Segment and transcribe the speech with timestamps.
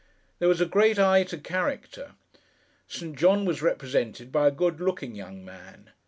[0.39, 2.13] There was a great eye to character.
[2.87, 3.15] St.
[3.15, 5.91] John was represented by a good looking young man.